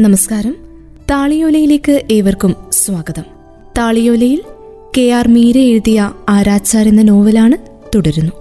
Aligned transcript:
നമസ്കാരം. 0.00 0.56
താളിയോലയിലേക്ക് 1.10 2.02
ഏവർക്കും 2.10 2.56
സ്വാഗതം. 2.72 3.22
താളിയോലയിൽ 3.78 4.42
കെ 4.98 5.10
ആർ 5.10 5.28
മീര 5.28 5.58
എഴുതിയ 5.58 6.12
ആരാച്ചാർ 6.28 6.88
എന്ന 6.88 7.02
നോവലാണ് 7.02 7.56
തുടരുന്നു. 7.94 8.32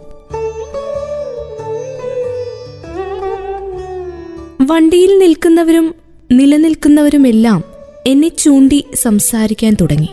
വണ്ടിയിൽ 4.62 5.20
നിൽക്കുന്നവരും 5.20 5.96
നിലനിൽക്കുന്നവരുമെല്ലാം 6.32 7.64
എന്നെ 8.08 8.28
ചൂണ്ടി 8.28 8.86
സംസാരിക്കാൻ 8.96 9.76
തുടങ്ങി. 9.82 10.10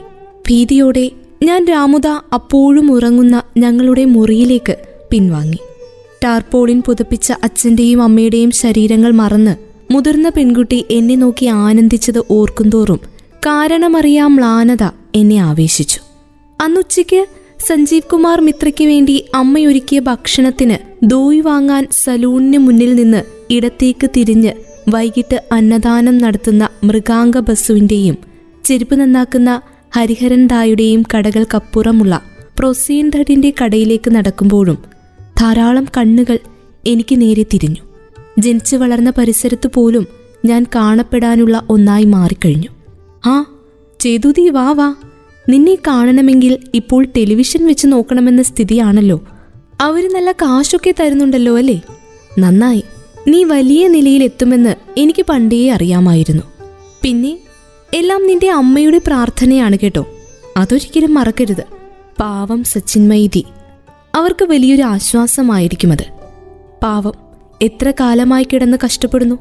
ഭീതിയോടെ 0.50 1.10
ഞാൻ 1.42 1.64
രാമുദ 1.64 2.06
അപ്പോഴും 2.06 2.92
ഉറങ്ങുന്ന 2.92 3.42
ഞങ്ങളുടെ 3.56 4.04
മുറിയിലേക്ക് 4.04 4.76
പിൻവാങ്ങി. 5.10 5.58
ടാർപോളിൻ 6.24 6.82
പുതപ്പിച്ച 6.86 7.32
അച്ഛന്റെയും 7.42 8.02
അമ്മയുടെയും 8.02 8.50
ശരീരങ്ങൾ 8.50 9.10
മറന്ന് 9.10 9.63
മുതിർന്ന 9.90 10.28
പെൺകുട്ടി 10.28 10.84
എന്നെ 10.90 11.14
നോക്കി 11.14 11.46
ആനന്ദിച്ചത് 11.46 12.22
ഓർക്കുന്തോറും 12.30 13.00
കാരണമറിയാം 13.46 14.36
മ്ലാനത 14.36 14.84
എന്നെ 15.14 15.36
ആവേശിച്ചു. 15.36 16.00
അന്നുച്ചയ്ക്ക് 16.60 17.26
സഞ്ജീവ് 17.66 18.10
കുമാർ 18.12 18.40
മിത്രയ്ക്ക് 18.40 18.84
വേണ്ടി 18.84 19.24
അമ്മയൊരുക്കിയ 19.34 20.00
ഭക്ഷണത്തിന് 20.00 21.06
ദോയി 21.06 21.40
വാങ്ങാൻ 21.40 21.86
സലൂണിന് 21.90 22.58
മുന്നിൽ 22.58 22.94
നിന്ന് 22.94 23.22
ഇടത്തേക്ക് 23.50 24.10
തിരിഞ്ഞ് 24.16 24.52
വൈകിട്ട് 24.88 25.42
അന്നദാനം 25.52 26.18
നടത്തുന്ന 26.18 26.68
മൃഗാംഗ 26.84 27.38
ബസുവിന്റെയും 27.38 28.16
ചെരുപ്പ് 28.64 28.94
നന്നാക്കുന്ന 28.94 29.60
ഹരിഹരൻ 29.96 30.46
ദായുടെയും 30.46 31.04
കടകൾക്കപ്പുറമുള്ള 31.14 32.22
പ്രൊസീൻ 32.58 33.10
ധഡിന്റെ 33.10 33.54
കടയിലേക്ക് 33.62 34.10
നടക്കുമ്പോഴും 34.10 34.78
ധാരാളം 35.40 35.86
കണ്ണുകൾ 35.96 36.38
എനിക്ക് 36.86 37.20
നേരെ 37.20 37.42
തിരിഞ്ഞു. 37.42 37.93
ജനിച്ചു 38.38 38.76
വളർന്ന 38.76 39.12
പരിസരത്ത് 39.18 39.66
പോലും 39.66 40.06
ഞാൻ 40.44 40.66
കാണപ്പെടാനുള്ള 40.74 41.66
ഒന്നായി 41.70 42.04
മാറിക്കഴിഞ്ഞു. 42.04 42.68
ആ 43.26 43.44
ചേതുതി 44.00 44.48
വാ 44.48 44.72
വാ. 44.72 44.94
നിന്നെ 45.48 45.74
കാണണമെങ്കിൽ 45.74 46.58
ഇപ്പോൾ 46.74 47.04
ടെലിവിഷൻ 47.04 47.66
വെച്ച് 47.66 47.86
നോക്കണമെന്ന 47.86 48.42
സ്ഥിതിയാണല്ലോ. 48.42 49.24
അവർ 49.80 50.12
നല്ല 50.12 50.32
കാശൊക്കെ 50.32 50.94
തരുന്നുണ്ടല്ലോ 51.00 51.58
അല്ലേ? 51.58 51.80
നന്നായി. 52.38 52.84
നീ 53.28 53.44
വലിയ 53.44 53.88
നിലയിൽ 53.88 54.24
എത്തുമെന്ന് 54.24 54.74
എനിക്ക് 54.96 55.26
പണ്ടേ 55.28 55.70
അറിയാമായിരുന്നു. 55.70 56.42
പിന്നെ 57.02 57.38
എല്ലാം 57.94 58.26
നിന്റെ 58.26 58.50
അമ്മയുടെ 58.50 59.00
പ്രാർത്ഥനയാണ് 59.06 59.78
കേട്ടോ. 59.78 60.06
അതൊരിക്കലും 60.56 61.14
മറക്കരുത്. 61.14 61.64
പാവം 62.20 62.64
സച്ചിൻ 62.64 63.08
മൈതി. 63.08 63.44
അവർക്ക് 64.14 64.44
വലിയൊരു 64.44 64.82
ആശ്വാസമായിരിക്കും 64.82 65.92
അത്. 65.92 66.04
പാവം. 66.82 67.23
എത്ര 67.64 67.92
കാലമായി 68.00 68.46
കിടന്ന് 68.52 68.76
കഷ്ടപ്പെടുന്നു? 68.84 69.38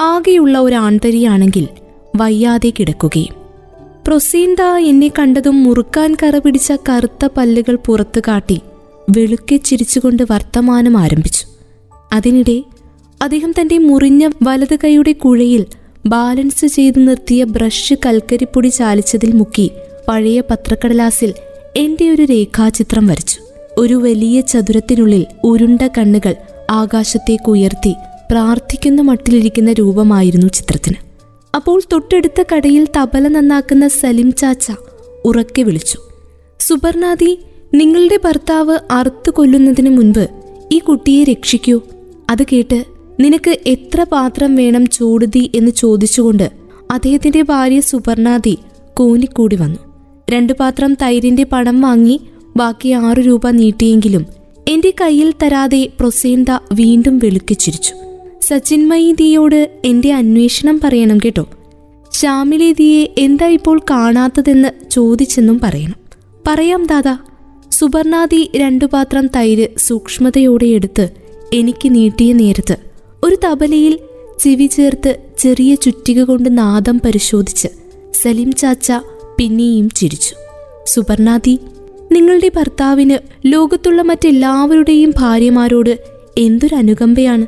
ആകെയുള്ള 0.00 0.58
ഒരു 0.58 0.74
ആൺതരിയാണെങ്കിൽ 0.74 1.68
വയ്യാതെ 2.16 2.72
കിടക്കുകയും. 2.80 3.34
പ്രൊസീന്ത 4.06 4.62
എന്നെ 4.62 5.08
കണ്ടതും 5.08 5.62
മുറുക്കാൻ 5.62 6.16
കറ 6.22 6.38
പിടിച്ച 6.38 6.72
കറുത്ത 6.88 7.28
പല്ലുകൾ 7.36 7.78
പുറത്തു 7.86 8.20
കാട്ടി 8.28 8.60
വെളുക്കെ 9.10 9.56
ചിരിച്ചുകൊണ്ട് 9.56 10.22
വർത്തമാനം 10.30 10.98
ആരംഭിച്ചു. 10.98 11.46
അതിനിടെ 12.12 12.62
അദ്ദേഹം 13.22 13.54
തന്റെ 13.60 13.78
മുറിഞ്ഞ 13.78 14.28
വലത് 14.42 14.76
കൈയുടെ 14.84 15.12
കുഴയിൽ 15.12 15.66
ബാലൻസ് 16.06 16.66
ചെയ്ത് 16.66 17.08
നിർത്തിയ 17.08 17.44
ബ്രഷ് 17.44 17.94
കൽക്കരിപ്പൊടി 18.06 18.68
ചാലിച്ചതിൽ 18.68 19.32
മുക്കി 19.32 19.70
പഴയ 20.08 20.40
പത്രക്കടലാസിൽ 20.40 21.34
എന്റെ 21.76 22.10
ഒരു 22.10 22.22
രേഖാചിത്രം 22.22 23.06
വരച്ചു. 23.06 23.40
ഒരു 23.78 23.94
വലിയ 23.94 24.40
ചതുരത്തിനുള്ളിൽ 24.40 25.26
ഉരുണ്ട 25.44 25.82
കണ്ണുകൾ 25.82 26.34
ആകാശത്തേക്ക് 26.70 27.50
ഉയർത്തി 27.50 27.94
പ്രാർത്ഥിക്കുന്ന 28.30 29.02
മട്ടിലിരിക്കുന്ന 29.02 29.72
രൂപമായിരുന്നു 29.72 30.46
ചിത്രത്തിന്. 30.46 30.96
അപ്പോൾ 31.54 31.82
തൊട്ടടുത്ത 31.92 32.44
കടയിൽ 32.54 32.88
തബല 32.96 33.28
നന്നാക്കുന്ന 33.28 33.88
സലിം 33.88 34.32
ചാച്ച 34.32 34.72
ഉറക്കെ 35.24 35.62
വിളിച്ചു. 35.62 35.98
സുബർണാദി 36.60 37.38
നിങ്ങളുടെ 37.74 38.18
ഭർത്താവ് 38.24 38.78
അറുത്തു 38.90 39.30
കൊല്ലുന്നതിന് 39.30 39.90
മുൻപ് 39.90 40.28
ഈ 40.72 40.78
കുട്ടിയെ 40.78 41.24
രക്ഷിക്കൂ. 41.24 41.80
അത് 42.30 42.42
കേട്ട് 42.42 42.84
നിനക്ക് 43.20 43.58
എത്ര 43.66 44.02
പാത്രം 44.02 44.54
വേണം 44.54 44.86
ചൂടുതി 44.86 45.50
എന്ന് 45.54 45.70
ചോദിച്ചുകൊണ്ട് 45.70 46.50
അദ്ദേഹത്തിന്റെ 46.90 47.42
ഭാര്യ 47.42 47.80
സുബർണാദി 47.80 48.58
കൂനിക്കൂടി 48.96 49.56
വന്നു. 49.56 49.78
രണ്ടു 50.30 50.52
പാത്രം 50.52 50.94
തൈരിന്റെ 50.94 51.44
പണം 51.44 51.80
വാങ്ങി 51.80 52.20
ബാക്കി 52.56 52.88
ആറു 52.88 53.20
രൂപ 53.20 53.50
നീട്ടിയെങ്കിലും 53.50 54.26
എന്റെ 54.68 54.94
കയ്യിൽ 55.00 55.34
തരാതെ 55.42 55.88
പ്രൊസേന്ത 56.00 56.46
വീണ്ടും 56.72 57.18
വെളുക്കിച്ചിരിച്ചു 57.18 57.94
സച്ചിൻ 58.40 58.88
മൈദിയോട് 58.88 59.80
എന്റെ 59.84 60.12
അന്വേഷണം 60.12 60.80
പറയണം 60.84 61.18
കേട്ടോ. 61.18 61.46
ശ്യാമിലെ 62.12 62.72
ദിയെ 62.72 63.14
എന്താ 63.18 63.46
ഇപ്പോൾ 63.46 63.80
കാണാത്തതെന്ന് 63.90 64.90
ചോദിച്ചെന്നും 64.90 65.60
പറയണം. 65.62 65.94
പറയാം 66.46 66.86
ദാദാ. 66.86 67.18
സുബർണാദി 67.70 68.50
രണ്ടു 68.56 68.84
പാത്രം 68.84 69.26
തൈര് 69.36 69.68
സൂക്ഷ്മതയോടെ 69.78 70.66
എടുത്ത് 70.66 71.10
എനിക്ക് 71.54 71.94
നീട്ടിയ 71.94 72.32
നേരത്ത് 72.32 72.76
ഒരു 73.24 73.36
തബലയിൽ 73.44 73.98
ചെവി 74.38 74.66
ചേർത്ത് 74.66 75.16
ചെറിയ 75.38 75.74
ചുറ്റിക 75.74 76.22
കൊണ്ട് 76.22 76.58
നാദം 76.58 77.00
പരിശോധിച്ച് 77.04 77.68
സലീം 78.22 78.52
ചാച്ച 78.52 78.92
പിന്നെയും 79.38 79.90
ചിരിച്ചു. 79.90 80.34
സുബർണാദി 80.86 81.58
നിങ്ങളുടെ 82.12 82.50
ഭർത്താവിന് 82.56 83.18
ലോകത്തുള്ള 83.46 84.02
മറ്റെല്ലാവരുടെയും 84.02 85.12
ഭാര്യമാരോട് 85.18 85.98
എന്തൊരനുകമ്പയാണ് 86.38 87.46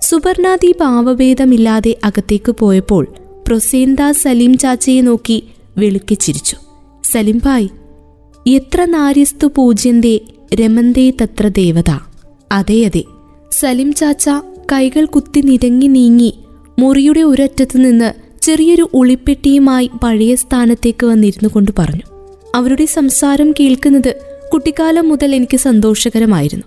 സുവർണാദീപ് 0.00 0.80
ഭാവഭേദമില്ലാതെ 0.80 1.96
അകത്തേക്ക് 2.04 2.52
പോയപ്പോൾ 2.52 3.06
പ്രൊസേന്ത 3.46 4.10
സലീം 4.10 4.58
ചാച്ചയെ 4.58 5.00
നോക്കി 5.00 5.44
വെളുക്കിച്ചിരിച്ചു 5.78 6.56
സലിം 7.04 7.40
ഭായ് 7.44 7.68
എത്ര 8.46 8.84
നാര്യസ്തു 8.84 9.46
പൂജ്യന്തേ 9.56 10.20
രമന്തേ 10.54 11.10
തത്ര 11.10 11.48
ദേവത. 11.48 11.90
അതെ 12.52 12.84
അതെ. 12.84 13.04
സലിം 13.50 13.92
ചാച്ച 13.92 14.30
കൈകൾ 14.72 15.04
കുത്തി 15.04 15.40
നിരങ്ങി 15.40 15.86
നീങ്ങി 15.86 16.34
മുറിയുടെ 16.78 17.20
ഒരറ്റത്തു 17.20 17.78
നിന്ന് 17.78 18.12
ചെറിയൊരു 18.42 18.88
ഉളിപ്പെട്ടിയുമായി 18.94 19.90
പഴയ 20.02 20.34
സ്ഥാനത്തേക്ക് 20.34 21.06
വന്നിരുന്നു 21.06 21.48
കൊണ്ട് 21.48 21.70
പറഞ്ഞു. 21.78 22.17
അവരുടെ 22.54 22.84
സംസാരം 22.84 23.52
കേൾക്കുന്നത് 23.52 24.14
കുട്ടിക്കാലം 24.52 25.08
മുതൽ 25.08 25.34
എനിക്ക് 25.34 25.56
സന്തോഷകരമായിരുന്നു. 25.56 26.64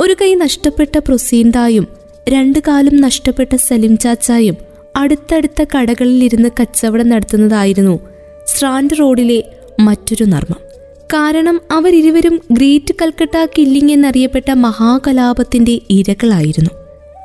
ഒരു 0.00 0.12
കൈ 0.12 0.34
നഷ്ടപ്പെട്ട 0.34 0.98
പ്രൊസീന്തായും 0.98 1.86
രണ്ട് 2.28 2.58
കാലും 2.58 3.00
നഷ്ടപ്പെട്ട 3.00 3.56
സലിം 3.56 3.98
ചാച്ചായും 3.98 4.56
അടുത്തടുത്ത 4.96 5.64
കടകളിൽ 5.76 6.24
ഇരുന്ന് 6.24 6.48
കച്ചവടം 6.60 7.08
നടത്തുന്നതായിരുന്നു 7.08 8.00
സ്ട്രാൻഡ് 8.46 8.98
റോഡിലെ 8.98 9.42
മറ്റൊരു 9.80 10.24
നർമ്മം. 10.24 10.58
കാരണം 11.06 11.60
അവരിരുവരും 11.70 12.40
ഗ്രേറ്റ് 12.52 12.94
കൽക്കട്ട 13.02 13.46
കില്ലിംഗ് 13.58 13.92
എന്നറിയപ്പെട്ട 13.92 14.50
മഹാകലാപത്തിന്റെ 14.50 15.80
ഇരകളായിരുന്നു. 15.90 16.70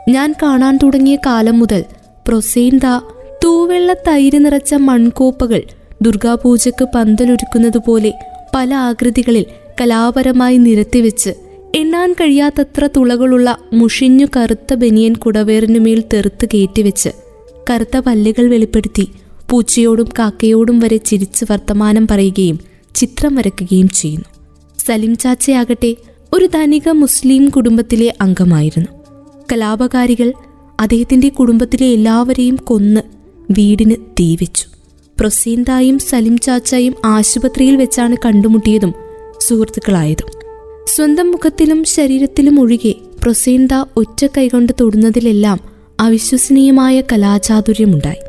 ഞാൻ 0.10 0.36
കാണാൻ 0.44 0.80
തുടങ്ങിയ 0.84 1.18
കാലം 1.26 1.60
മുതൽ 1.60 1.84
പ്രൊസേന്ത 2.28 2.82
തൂവെള്ള 3.44 3.94
തൈര് 3.94 4.46
നിറച്ച 4.46 4.74
മൺകോപ്പകൾ 4.74 5.62
ദുർഗാപൂജയ്ക്ക് 6.02 6.88
പന്തലൊരുക്കുന്നതുപോലെ 6.96 8.14
പല 8.56 8.74
ആകൃതികളിൽ 8.74 9.46
കലാപരമായി 9.82 10.58
നിരത്തിവെച്ച് 10.58 11.30
എണ്ണാൻ 11.76 12.14
കഴിയാത്തത്ര 12.14 12.90
തുളകളുള്ള 12.98 13.58
മുഷിഞ്ഞു 13.74 14.28
കറുത്ത 14.38 14.74
ബനിയൻ 14.74 15.14
കുടവേറിനുമേൽ 15.14 16.04
തെറുത്ത് 16.14 16.46
കയറ്റിവെച്ച് 16.54 17.10
കറുത്ത 17.70 17.98
പല്ലുകൾ 17.98 18.50
വെളിപ്പെടുത്തി 18.50 19.08
പൂച്ചയോടും 19.50 20.10
കാക്കയോടും 20.20 20.80
വരെ 20.80 20.98
ചിരിച്ച് 20.98 21.46
വർത്തമാനം 21.52 22.08
പറയുകയും 22.08 22.60
ചിത്രം 22.96 23.36
വരയ്ക്കുകയും 23.36 23.90
ചെയ്യുന്നു. 23.90 24.26
സലിം 24.86 25.18
ചാച്ചയാകട്ടെ 25.18 25.96
ഒരു 26.34 26.46
ധനിക 26.46 26.90
മുസ്ലിം 26.90 27.50
കുടുംബത്തിലെ 27.50 28.14
അംഗമായിരുന്നു. 28.22 28.88
കലാപകാരികൾ 29.52 30.34
അദ്ദേഹത്തിന്റെ 30.80 31.30
കുടുംബത്തിലെ 31.30 31.88
എല്ലാവരെയും 31.88 32.56
കൊന്ന് 32.56 33.02
വീടിന് 33.52 33.96
തീവെച്ചു 34.20 34.75
പ്രൊസീന്തായും 35.20 36.00
സലിം 36.00 36.38
ചാച്ചായും 36.38 36.96
ആശുപത്രിയിൽ 37.06 37.76
വെച്ചാണ് 37.76 38.16
കണ്ടുമുട്ടിയതും 38.26 38.94
സുഹൃത്തുക്കളായതും. 39.40 40.42
സ്വന്തം 40.96 41.32
മുഖത്തിലും 41.32 41.84
ശരീരത്തിലും 41.84 42.60
ഒഴികെ 42.60 42.96
പ്രൊസീന്ത 43.22 43.84
ഒറ്റ 43.98 44.26
കൈകൊണ്ട് 44.26 44.74
തൊടുന്നതിലെല്ലാം 44.82 45.60
അവിശ്വസനീയമായ 46.00 47.02
കലാചാതുര്യമുണ്ടായി. 47.02 48.22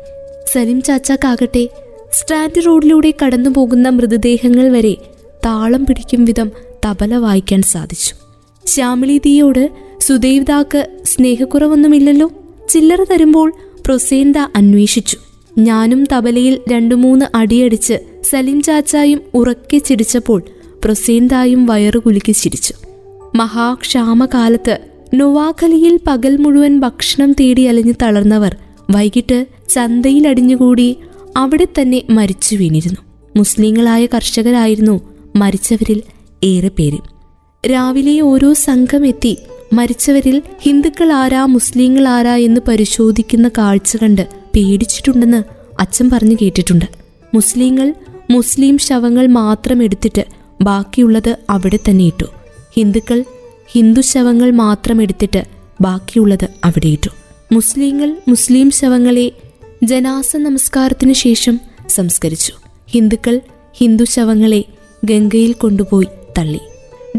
സലിം 0.53 0.81
ചാച്ചാക്കാകട്ടെ 0.81 1.69
സ്റ്റാൻഡ് 2.13 2.65
റോഡിലൂടെ 2.65 3.13
കടന്നു 3.25 3.49
പോകുന്ന 3.49 3.89
മൃതദേഹങ്ങൾ 3.89 4.69
വരെ 4.69 4.93
താളം 5.45 5.85
പിടിക്കും 5.85 6.25
വിധം 6.25 6.51
തബല 6.85 7.15
വായിക്കാൻ 7.15 7.61
സാധിച്ചു. 7.61 8.13
ശ്യാമിളിതിയോട് 8.65 9.69
സുദേവ്ദാക്ക് 9.99 10.97
സ്നേഹക്കുറവൊന്നുമില്ലല്ലോ? 11.05 12.31
ചില്ലറ 12.69 13.03
തരുമ്പോൾ 13.03 13.53
പ്രൊസേന്ത 13.85 14.37
അന്വേഷിച്ചു. 14.55 15.17
ഞാനും 15.57 16.03
തബലയിൽ 16.13 16.59
രണ്ടു 16.71 16.95
മൂന്ന് 16.95 17.25
അടിയടിച്ച് 17.35 17.99
സലീം 18.29 18.61
ചാച്ചായും 18.61 19.21
ഉറക്കെ 19.33 19.77
ചിരിച്ചപ്പോൾ 19.77 20.43
പ്രസീന്തായും 20.85 21.65
വയറു 21.65 21.99
കുലുക്കി 21.99 22.31
ചിരിച്ചു. 22.31 22.73
മഹാക്ഷാമകാലത്ത് 23.35 24.79
നൊവാഖലിയിൽ 25.13 25.99
പകൽ 26.07 26.37
മുഴുവൻ 26.37 26.79
ഭക്ഷണം 26.79 27.33
തേടി 27.33 27.61
അലഞ്ഞു 27.61 27.93
തളർന്നവർ 28.01 28.55
വൈകിട്ട് 28.91 29.45
ചന്തയിൽ 29.69 30.27
അടിഞ്ഞുകൂടി 30.27 30.97
അവിടെ 31.37 31.67
തന്നെ 31.81 32.03
മരിച്ചു 32.09 32.55
വീണിരുന്നു. 32.55 33.01
മുസ്ലിങ്ങളായ 33.37 34.05
കർഷകരായിരുന്നു 34.05 35.01
മരിച്ചവരിൽ 35.35 36.01
ഏറെ 36.43 36.67
പേര്. 36.67 36.97
രാവിലെ 37.71 38.21
ഓരോ 38.21 38.53
സംഘം 38.53 39.07
എത്തി 39.07 39.37
മരിച്ചവരിൽ 39.73 40.41
ഹിന്ദുക്കൾ 40.61 41.13
ആരാ 41.13 41.45
മുസ്ലിങ്ങൾ 41.45 42.07
ആരാ 42.07 42.35
എന്ന് 42.35 42.61
പരിശോധിക്കുന്ന 42.67 43.47
കാഴ്ച 43.47 43.97
കണ്ട് 43.97 44.36
പേടിച്ചിട്ടുണ്ടെന്ന് 44.57 45.43
അച്ഛൻ 45.79 46.09
പറഞ്ഞു 46.09 46.37
കേട്ടിട്ടുണ്ട്. 46.41 46.85
മുസ്ലിങ്ങൾ 47.33 47.93
മുസ്ലിം 48.31 48.77
ശവങ്ങൾ 48.77 49.27
മാത്രം 49.27 49.83
എടുത്തിട്ട് 49.83 50.25
ബാക്കിയുള്ളത് 50.61 51.35
അവിടെ 51.49 51.79
തന്നെ 51.89 52.05
ഇട്ടു. 52.05 52.25
ഹിന്ദുക്കൾ 52.75 53.23
ഹിന്ദു 53.71 54.01
ശവങ്ങൾ 54.01 54.51
മാത്രം 54.51 55.01
എടുത്തിട്ട് 55.01 55.45
ബാക്കിയുള്ളത് 55.81 56.47
അവിടെ 56.63 56.87
ഇട്ടു. 56.87 57.09
മുസ്ലിങ്ങൾ 57.51 58.15
മുസ്ലിം 58.27 58.71
ശവങ്ങളെ 58.71 59.31
ജനാസ 59.83 60.35
നമസ്കാരത്തിന് 60.35 61.13
ശേഷം 61.13 61.59
സംസ്കരിച്ചു. 61.89 62.53
ഹിന്ദുക്കൾ 62.89 63.41
ഹിന്ദു 63.73 64.03
ശവങ്ങളെ 64.03 64.63
ഗംഗയിൽ 65.05 65.53
കൊണ്ടുപോയി 65.53 66.07
തള്ളി. 66.37 66.59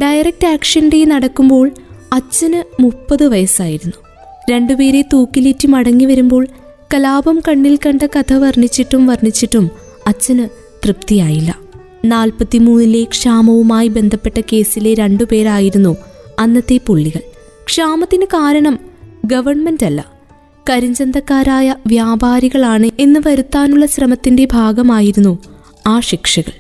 ഡയറക്റ്റ് 0.03 0.47
ആക്ഷൻ 0.47 0.89
ഡേ 0.89 1.05
നടക്കുമ്പോൾ 1.05 1.71
അച്ഛന് 2.13 2.83
മുപ്പത് 2.83 3.27
വയസ്സായിരുന്നു. 3.27 3.97
രണ്ടുപേരെ 4.51 5.05
തൂക്കിലേറ്റി 5.13 5.67
മടങ്ങി 5.67 6.05
വരുമ്പോൾ 6.05 6.49
കലാപം 6.95 7.41
കണ്ണിൽ 7.49 7.79
കണ്ട 7.87 8.03
കഥ 8.03 8.33
വർണിച്ചിട്ടും 8.33 9.07
വർണിച്ചിട്ടും 9.07 9.71
അച്ഛന് 10.07 10.49
തൃപ്തിയായില്ല. 10.85 11.59
നാൽപ്പത്തിമൂന്നിലെ 12.05 13.05
ക്ഷാമവുമായി 13.05 13.89
ബന്ധപ്പെട്ട 13.89 14.41
കേസിലെ 14.53 14.95
രണ്ടുപേരായിരുന്നു 14.95 15.97
അന്നത്തെ 16.39 16.81
പുള്ളികൾ. 16.87 17.21
ക്ഷാമത്തിന് 17.65 18.25
കാരണം 18.25 18.79
ഗവൺമെന്റ് 19.25 19.87
അല്ല. 19.87 20.13
കരിഞ്ചന്തക്കാരായ 20.71 21.75
വ്യാപാരികളാണ് 21.87 22.91
എന്ന് 22.99 23.21
വരുത്താനുള്ള 23.27 23.87
ശ്രമത്തിന്റെ 23.87 24.49
ഭാഗമായിരുന്നു 24.53 25.39
ആ 25.87 26.01
ശിക്ഷകൾ. 26.01 26.53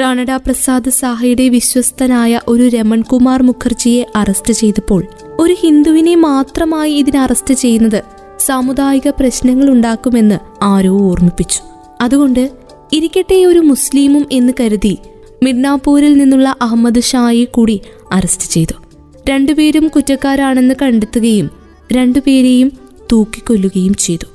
റാണഡ 0.00 0.36
പ്രസാദ് 0.36 0.90
സാഹയുടെ 0.90 1.48
വിശ്വസ്തനായ 1.48 2.40
ഒരു 2.48 2.68
രമൺകുമാർ 2.68 3.42
മുഖർജിയെ 3.42 4.06
അറസ്റ്റ് 4.16 4.52
ചെയ്തപ്പോൾ 4.52 5.06
ഒരു 5.38 5.56
ഹിന്ദുവിനെ 5.60 6.14
മാത്രമായി 6.14 6.92
ഇതിന് 6.92 7.18
അറസ്റ്റ് 7.18 7.54
ചെയ്യുന്നത് 7.54 8.17
സാമുദായിക 8.40 9.08
പ്രശ്നങ്ങൾ 9.08 9.70
ഉണ്ടാക്കുമെന്ന് 9.70 10.38
ആരോ 10.62 11.00
ഓർമ്മിപ്പിച്ചു. 11.00 11.60
അതുകൊണ്ട് 12.00 12.50
ഇരിക്കട്ടെ 12.92 13.46
ഒരു 13.46 13.58
മുസ്ലിമും 13.58 14.26
എന്ന് 14.32 14.52
കരുതി 14.60 14.98
മിഡ്നാപൂരിൽ 15.42 16.18
നിന്നുള്ള 16.18 16.56
അഹമ്മദ് 16.62 17.02
ഷായെ 17.02 17.44
കൂടി 17.44 17.80
അറസ്റ്റ് 18.12 18.50
ചെയ്തു. 18.50 18.72
രണ്ടുപേരും 19.30 19.88
കുറ്റക്കാരാണെന്ന് 19.88 20.74
കണ്ടെത്തുകയും 20.82 21.50
രണ്ടുപേരെയും 21.92 22.72
തൂക്കിക്കൊല്ലുകയും 23.12 23.94
ചെയ്തു. 23.94 24.26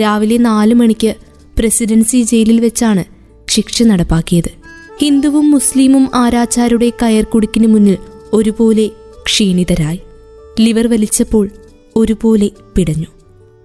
രാവിലെ 0.00 0.36
നാലു 0.36 0.74
മണിക്ക് 0.74 1.14
പ്രസിഡൻസി 1.58 2.22
ജയിലിൽ 2.22 2.60
വെച്ചാണ് 2.60 3.04
ശിക്ഷ 3.48 3.82
നടപ്പാക്കിയത്. 3.82 4.50
ഹിന്ദുവും 5.00 5.50
മുസ്ലിമും 5.50 6.10
ആരാച്ചാരുടെ 6.14 6.92
കയർക്കുടുക്കിന് 7.02 7.66
മുന്നിൽ 7.66 7.98
ഒരുപോലെ 8.32 8.90
ക്ഷീണിതരായി. 9.24 10.00
ലിവർ 10.60 10.86
വലിച്ചപ്പോൾ 10.86 11.48
ഒരുപോലെ 11.96 12.50
പിടഞ്ഞു. 12.76 13.19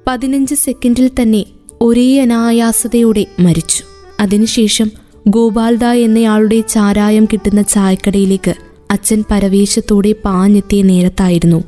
പതിനഞ്ച് 0.08 0.56
സെക്കൻഡിൽ 0.56 1.12
തന്നെ 1.22 1.46
ഒരേ 1.82 2.22
അനായാസതയോടെ 2.22 3.26
മരിച്ചു. 3.40 3.84
അതിനുശേഷം 4.20 4.92
ഗോപാൽദ 5.28 5.84
എന്നയാളുടെ 5.84 6.60
ചാരായം 6.62 7.26
കിട്ടുന്ന 7.26 7.62
ചായക്കടയിലേക്ക് 7.62 8.54
അച്ഛൻ 8.92 9.24
പരവേശത്തോടെ 9.32 10.16
പാഞ്ഞെത്തിയ 10.26 10.82
നേരത്തായിരുന്നു 10.82 11.64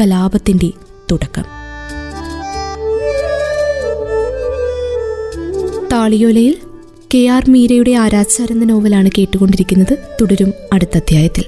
കലാപത്തിന്റെ 0.00 0.70
തുടക്കം. 1.12 1.44
താളിയോലയിൽ 5.92 6.56
കെ 7.14 7.26
ആർ 7.26 7.50
മീരയുടെ 7.50 7.90
ആരാച്ചാർ 7.90 8.52
നോവലാണ് 8.52 9.10
കേട്ടുകൊണ്ടിരിക്കുന്നത്. 9.18 9.98
തുടരും 10.20 10.52
അടുത്ത 10.72 10.96
അധ്യായത്തിൽ. 10.96 11.44